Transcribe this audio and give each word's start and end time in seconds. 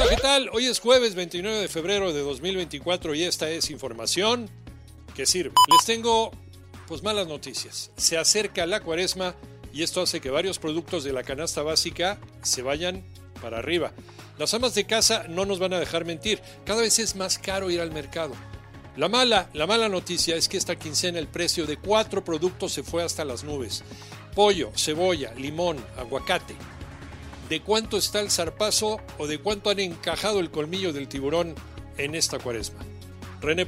Hola, 0.00 0.16
¿qué 0.16 0.22
tal? 0.22 0.48
Hoy 0.54 0.64
es 0.64 0.80
jueves 0.80 1.14
29 1.14 1.58
de 1.58 1.68
febrero 1.68 2.14
de 2.14 2.22
2024 2.22 3.14
y 3.14 3.24
esta 3.24 3.50
es 3.50 3.68
información 3.68 4.48
que 5.14 5.26
sirve. 5.26 5.52
Les 5.70 5.84
tengo 5.84 6.30
pues 6.88 7.02
malas 7.02 7.26
noticias. 7.26 7.90
Se 7.98 8.16
acerca 8.16 8.64
la 8.64 8.80
cuaresma 8.80 9.34
y 9.74 9.82
esto 9.82 10.00
hace 10.00 10.22
que 10.22 10.30
varios 10.30 10.58
productos 10.58 11.04
de 11.04 11.12
la 11.12 11.22
canasta 11.22 11.62
básica 11.62 12.18
se 12.40 12.62
vayan 12.62 13.04
para 13.42 13.58
arriba. 13.58 13.92
Las 14.38 14.54
amas 14.54 14.74
de 14.74 14.86
casa 14.86 15.26
no 15.28 15.44
nos 15.44 15.58
van 15.58 15.74
a 15.74 15.78
dejar 15.78 16.06
mentir. 16.06 16.40
Cada 16.64 16.80
vez 16.80 16.98
es 16.98 17.14
más 17.14 17.38
caro 17.38 17.70
ir 17.70 17.82
al 17.82 17.92
mercado. 17.92 18.32
La 18.96 19.10
mala, 19.10 19.50
la 19.52 19.66
mala 19.66 19.90
noticia 19.90 20.34
es 20.34 20.48
que 20.48 20.56
esta 20.56 20.76
quincena 20.76 21.18
el 21.18 21.28
precio 21.28 21.66
de 21.66 21.76
cuatro 21.76 22.24
productos 22.24 22.72
se 22.72 22.82
fue 22.82 23.02
hasta 23.02 23.26
las 23.26 23.44
nubes. 23.44 23.84
Pollo, 24.34 24.72
cebolla, 24.74 25.34
limón, 25.34 25.76
aguacate. 25.98 26.56
¿De 27.50 27.60
cuánto 27.60 27.96
está 27.96 28.20
el 28.20 28.30
zarpazo 28.30 29.00
o 29.18 29.26
de 29.26 29.40
cuánto 29.40 29.70
han 29.70 29.80
encajado 29.80 30.38
el 30.38 30.52
colmillo 30.52 30.92
del 30.92 31.08
tiburón 31.08 31.56
en 31.98 32.14
esta 32.14 32.38
cuaresma? 32.38 32.78
René. 33.40 33.66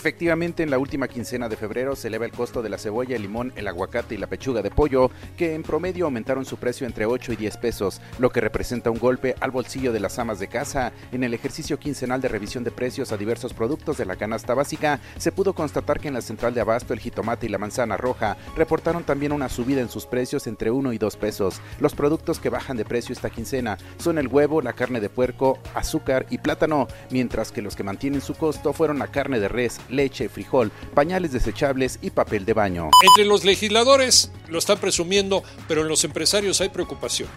Efectivamente, 0.00 0.62
en 0.62 0.70
la 0.70 0.78
última 0.78 1.08
quincena 1.08 1.48
de 1.48 1.56
febrero 1.56 1.94
se 1.96 2.08
eleva 2.08 2.24
el 2.24 2.32
costo 2.32 2.62
de 2.62 2.68
la 2.70 2.78
cebolla, 2.78 3.16
el 3.16 3.22
limón, 3.22 3.52
el 3.56 3.68
aguacate 3.68 4.14
y 4.14 4.18
la 4.18 4.26
pechuga 4.26 4.62
de 4.62 4.70
pollo, 4.70 5.10
que 5.36 5.54
en 5.54 5.62
promedio 5.62 6.06
aumentaron 6.06 6.44
su 6.44 6.56
precio 6.56 6.86
entre 6.86 7.04
8 7.04 7.32
y 7.32 7.36
10 7.36 7.56
pesos, 7.58 8.00
lo 8.18 8.30
que 8.30 8.40
representa 8.40 8.90
un 8.90 8.98
golpe 8.98 9.34
al 9.40 9.50
bolsillo 9.50 9.92
de 9.92 10.00
las 10.00 10.18
amas 10.18 10.38
de 10.38 10.48
casa. 10.48 10.92
En 11.12 11.22
el 11.22 11.34
ejercicio 11.34 11.78
quincenal 11.78 12.20
de 12.20 12.28
revisión 12.28 12.64
de 12.64 12.70
precios 12.70 13.12
a 13.12 13.18
diversos 13.18 13.52
productos 13.52 13.98
de 13.98 14.06
la 14.06 14.16
canasta 14.16 14.54
básica, 14.54 15.00
se 15.18 15.32
pudo 15.32 15.52
constatar 15.54 16.00
que 16.00 16.08
en 16.08 16.14
la 16.14 16.22
central 16.22 16.54
de 16.54 16.62
abasto 16.62 16.94
el 16.94 17.00
jitomate 17.00 17.46
y 17.46 17.50
la 17.50 17.58
manzana 17.58 17.96
roja 17.96 18.36
reportaron 18.56 19.04
también 19.04 19.32
una 19.32 19.48
subida 19.48 19.80
en 19.80 19.90
sus 19.90 20.06
precios 20.06 20.46
entre 20.46 20.70
1 20.70 20.92
y 20.94 20.98
2 20.98 21.16
pesos. 21.16 21.60
Los 21.78 21.94
productos 21.94 22.40
que 22.40 22.48
bajan 22.48 22.76
de 22.76 22.84
precio 22.84 23.12
esta 23.12 23.30
quincena 23.30 23.76
son 23.98 24.18
el 24.18 24.28
huevo, 24.28 24.62
la 24.62 24.72
carne 24.72 25.00
de 25.00 25.10
puerco, 25.10 25.58
azúcar 25.74 26.26
y 26.30 26.38
plátano, 26.38 26.88
mientras 27.10 27.52
que 27.52 27.62
los 27.62 27.76
que 27.76 27.82
mantienen 27.82 28.20
su 28.20 28.34
costo 28.34 28.72
fueron 28.72 28.98
la 28.98 29.09
carne 29.10 29.40
de 29.40 29.48
res, 29.48 29.80
leche, 29.88 30.28
frijol, 30.28 30.70
pañales 30.94 31.32
desechables 31.32 31.98
y 32.02 32.10
papel 32.10 32.44
de 32.44 32.54
baño. 32.54 32.90
Entre 33.08 33.24
los 33.24 33.44
legisladores 33.44 34.30
lo 34.48 34.58
están 34.58 34.78
presumiendo, 34.78 35.42
pero 35.68 35.82
en 35.82 35.88
los 35.88 36.04
empresarios 36.04 36.60
hay 36.60 36.68
preocupación. 36.68 37.28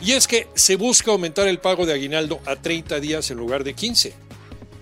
Y 0.00 0.12
es 0.12 0.26
que 0.26 0.48
se 0.54 0.76
busca 0.76 1.12
aumentar 1.12 1.48
el 1.48 1.58
pago 1.58 1.86
de 1.86 1.94
aguinaldo 1.94 2.40
a 2.46 2.56
30 2.56 3.00
días 3.00 3.30
en 3.30 3.38
lugar 3.38 3.64
de 3.64 3.74
15. 3.74 4.14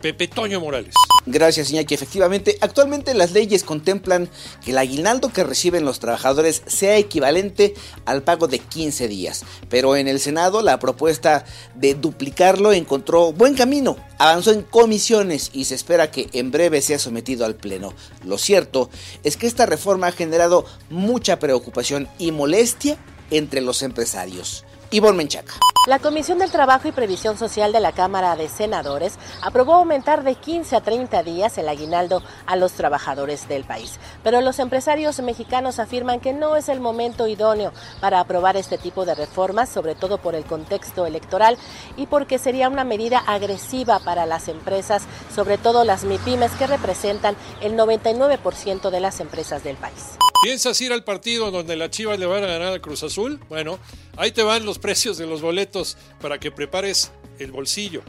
Pepe 0.02 0.26
Toño 0.26 0.60
Morales. 0.60 0.94
Gracias, 1.24 1.70
Iñaki. 1.70 1.94
Efectivamente, 1.94 2.58
actualmente 2.60 3.14
las 3.14 3.30
leyes 3.30 3.62
contemplan 3.62 4.28
que 4.64 4.72
el 4.72 4.78
aguinaldo 4.78 5.32
que 5.32 5.44
reciben 5.44 5.84
los 5.84 6.00
trabajadores 6.00 6.62
sea 6.66 6.96
equivalente 6.96 7.74
al 8.04 8.24
pago 8.24 8.48
de 8.48 8.58
15 8.58 9.06
días. 9.06 9.44
Pero 9.70 9.94
en 9.96 10.08
el 10.08 10.18
Senado 10.18 10.60
la 10.62 10.80
propuesta 10.80 11.44
de 11.76 11.94
duplicarlo 11.94 12.72
encontró 12.72 13.32
buen 13.32 13.54
camino, 13.54 13.96
avanzó 14.18 14.50
en 14.50 14.62
comisiones 14.62 15.50
y 15.52 15.66
se 15.66 15.76
espera 15.76 16.10
que 16.10 16.28
en 16.32 16.50
breve 16.50 16.82
sea 16.82 16.98
sometido 16.98 17.46
al 17.46 17.54
Pleno. 17.54 17.94
Lo 18.24 18.36
cierto 18.36 18.90
es 19.22 19.36
que 19.36 19.46
esta 19.46 19.66
reforma 19.66 20.08
ha 20.08 20.12
generado 20.12 20.66
mucha 20.90 21.38
preocupación 21.38 22.08
y 22.18 22.32
molestia 22.32 22.98
entre 23.30 23.60
los 23.60 23.82
empresarios. 23.82 24.64
Ivonne 24.92 25.16
Menchaca. 25.16 25.54
La 25.88 25.98
Comisión 25.98 26.38
del 26.38 26.52
Trabajo 26.52 26.86
y 26.86 26.92
Previsión 26.92 27.36
Social 27.36 27.72
de 27.72 27.80
la 27.80 27.90
Cámara 27.90 28.36
de 28.36 28.48
Senadores 28.48 29.18
aprobó 29.42 29.74
aumentar 29.74 30.22
de 30.22 30.36
15 30.36 30.76
a 30.76 30.80
30 30.80 31.24
días 31.24 31.58
el 31.58 31.68
aguinaldo 31.68 32.22
a 32.46 32.54
los 32.54 32.74
trabajadores 32.74 33.48
del 33.48 33.64
país. 33.64 33.98
Pero 34.22 34.42
los 34.42 34.60
empresarios 34.60 35.18
mexicanos 35.20 35.80
afirman 35.80 36.20
que 36.20 36.34
no 36.34 36.54
es 36.54 36.68
el 36.68 36.78
momento 36.78 37.26
idóneo 37.26 37.72
para 38.00 38.20
aprobar 38.20 38.56
este 38.56 38.78
tipo 38.78 39.04
de 39.04 39.16
reformas, 39.16 39.70
sobre 39.70 39.96
todo 39.96 40.18
por 40.18 40.36
el 40.36 40.44
contexto 40.44 41.04
electoral 41.04 41.58
y 41.96 42.06
porque 42.06 42.38
sería 42.38 42.68
una 42.68 42.84
medida 42.84 43.18
agresiva 43.18 43.98
para 43.98 44.24
las 44.24 44.46
empresas, 44.46 45.02
sobre 45.34 45.58
todo 45.58 45.84
las 45.84 46.04
MIPIMES 46.04 46.52
que 46.52 46.66
representan 46.66 47.36
el 47.60 47.76
99% 47.76 48.90
de 48.90 49.00
las 49.00 49.20
empresas 49.20 49.64
del 49.64 49.76
país. 49.76 50.16
¿Piensas 50.42 50.80
ir 50.80 50.92
al 50.92 51.04
partido 51.04 51.50
donde 51.50 51.76
la 51.76 51.90
Chivas 51.90 52.18
le 52.18 52.26
van 52.26 52.42
a 52.42 52.48
ganar 52.48 52.72
al 52.72 52.80
Cruz 52.80 53.02
Azul? 53.04 53.38
Bueno, 53.48 53.78
ahí 54.16 54.32
te 54.32 54.42
van 54.42 54.66
los 54.66 54.78
precios 54.78 55.16
de 55.16 55.26
los 55.26 55.40
boletos 55.40 55.96
para 56.20 56.38
que 56.38 56.50
prepares 56.50 57.12
el 57.38 57.52
bolsillo. 57.52 58.02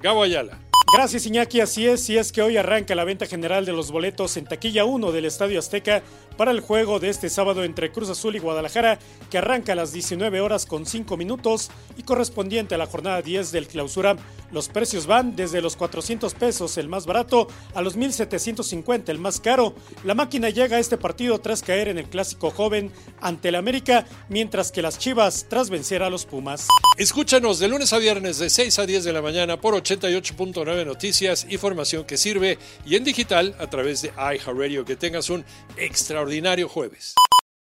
Gabo 0.00 0.22
Ayala. 0.22 0.58
Gracias 0.92 1.26
Iñaki, 1.26 1.60
así 1.60 1.86
es, 1.86 2.08
y 2.08 2.18
es 2.18 2.30
que 2.30 2.40
hoy 2.40 2.56
arranca 2.56 2.94
la 2.94 3.04
venta 3.04 3.26
general 3.26 3.64
de 3.64 3.72
los 3.72 3.90
boletos 3.90 4.36
en 4.36 4.44
taquilla 4.44 4.84
1 4.84 5.12
del 5.12 5.24
Estadio 5.24 5.58
Azteca 5.58 6.02
para 6.36 6.52
el 6.52 6.60
juego 6.60 7.00
de 7.00 7.08
este 7.08 7.30
sábado 7.30 7.64
entre 7.64 7.90
Cruz 7.90 8.10
Azul 8.10 8.36
y 8.36 8.38
Guadalajara, 8.38 8.98
que 9.30 9.38
arranca 9.38 9.72
a 9.72 9.76
las 9.76 9.92
19 9.92 10.40
horas 10.40 10.66
con 10.66 10.86
5 10.86 11.16
minutos 11.16 11.70
y 11.96 12.02
correspondiente 12.02 12.74
a 12.74 12.78
la 12.78 12.86
jornada 12.86 13.22
10 13.22 13.50
del 13.50 13.66
clausura. 13.66 14.16
Los 14.54 14.68
precios 14.68 15.08
van 15.08 15.34
desde 15.34 15.60
los 15.60 15.74
400 15.74 16.32
pesos, 16.34 16.78
el 16.78 16.88
más 16.88 17.06
barato, 17.06 17.48
a 17.74 17.82
los 17.82 17.96
1750, 17.96 19.10
el 19.10 19.18
más 19.18 19.40
caro. 19.40 19.74
La 20.04 20.14
máquina 20.14 20.48
llega 20.48 20.76
a 20.76 20.78
este 20.78 20.96
partido 20.96 21.40
tras 21.40 21.60
caer 21.60 21.88
en 21.88 21.98
el 21.98 22.04
clásico 22.04 22.52
joven 22.52 22.92
ante 23.20 23.48
el 23.48 23.56
América, 23.56 24.06
mientras 24.28 24.70
que 24.70 24.80
las 24.80 25.00
Chivas 25.00 25.46
tras 25.48 25.70
vencer 25.70 26.04
a 26.04 26.08
los 26.08 26.24
Pumas. 26.24 26.68
Escúchanos 26.96 27.58
de 27.58 27.66
lunes 27.66 27.92
a 27.92 27.98
viernes 27.98 28.38
de 28.38 28.48
6 28.48 28.78
a 28.78 28.86
10 28.86 29.02
de 29.02 29.12
la 29.12 29.22
mañana 29.22 29.60
por 29.60 29.74
88.9 29.74 30.86
Noticias, 30.86 31.48
información 31.50 32.04
que 32.04 32.16
sirve 32.16 32.56
y 32.86 32.94
en 32.94 33.02
digital 33.02 33.56
a 33.58 33.66
través 33.66 34.02
de 34.02 34.10
iHeartRadio. 34.10 34.84
Que 34.84 34.94
tengas 34.94 35.30
un 35.30 35.44
extraordinario 35.76 36.68
jueves. 36.68 37.16